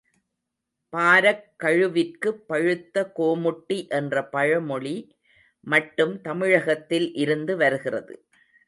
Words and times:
Barack 0.93 1.43
கழுவிற்கு 1.57 2.29
பழுத்த 2.47 3.11
கோமுட்டி 3.19 3.77
என்ற 3.89 4.23
பழமொழி 4.29 4.95
மட்டும் 5.67 6.21
தமிழகத்தில் 6.21 7.09
இருந்து 7.15 7.55
வருகிறது. 7.57 8.15